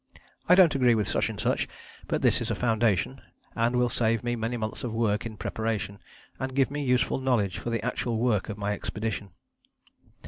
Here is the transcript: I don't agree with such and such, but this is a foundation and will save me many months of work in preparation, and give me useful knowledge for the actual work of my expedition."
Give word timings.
I 0.49 0.55
don't 0.55 0.73
agree 0.73 0.95
with 0.95 1.07
such 1.07 1.29
and 1.29 1.39
such, 1.39 1.67
but 2.07 2.23
this 2.23 2.41
is 2.41 2.49
a 2.49 2.55
foundation 2.55 3.21
and 3.55 3.75
will 3.75 3.87
save 3.87 4.23
me 4.23 4.35
many 4.35 4.57
months 4.57 4.83
of 4.83 4.95
work 4.95 5.27
in 5.27 5.37
preparation, 5.37 5.99
and 6.39 6.55
give 6.55 6.71
me 6.71 6.83
useful 6.83 7.19
knowledge 7.19 7.59
for 7.59 7.69
the 7.69 7.85
actual 7.85 8.17
work 8.17 8.49
of 8.49 8.57
my 8.57 8.71
expedition." 8.73 9.29